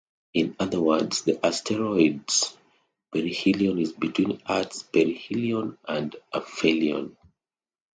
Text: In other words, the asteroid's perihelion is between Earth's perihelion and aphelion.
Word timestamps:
In 0.33 0.55
other 0.57 0.81
words, 0.81 1.21
the 1.25 1.39
asteroid's 1.45 2.57
perihelion 3.13 3.77
is 3.79 3.91
between 3.93 4.41
Earth's 4.49 4.81
perihelion 4.81 5.77
and 5.87 6.15
aphelion. 6.33 7.15